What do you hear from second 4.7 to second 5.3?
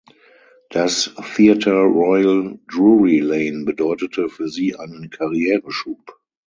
einen